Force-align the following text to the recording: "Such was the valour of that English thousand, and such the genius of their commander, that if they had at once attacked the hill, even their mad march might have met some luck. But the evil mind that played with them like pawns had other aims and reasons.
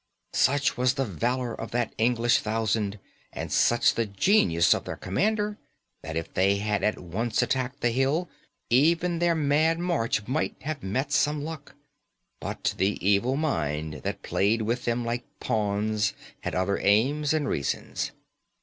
"Such 0.33 0.77
was 0.77 0.95
the 0.95 1.05
valour 1.05 1.53
of 1.53 1.69
that 1.69 1.93
English 1.99 2.39
thousand, 2.39 2.97
and 3.31 3.51
such 3.51 3.93
the 3.93 4.07
genius 4.07 4.73
of 4.73 4.83
their 4.85 4.95
commander, 4.95 5.59
that 6.01 6.15
if 6.17 6.33
they 6.33 6.57
had 6.57 6.81
at 6.83 6.97
once 6.97 7.43
attacked 7.43 7.81
the 7.81 7.91
hill, 7.91 8.27
even 8.71 9.19
their 9.19 9.35
mad 9.35 9.77
march 9.77 10.27
might 10.27 10.55
have 10.63 10.81
met 10.81 11.11
some 11.11 11.43
luck. 11.43 11.75
But 12.39 12.73
the 12.77 12.97
evil 13.07 13.37
mind 13.37 14.01
that 14.01 14.23
played 14.23 14.63
with 14.63 14.85
them 14.85 15.05
like 15.05 15.23
pawns 15.39 16.13
had 16.39 16.55
other 16.55 16.79
aims 16.79 17.31
and 17.31 17.47
reasons. 17.47 18.09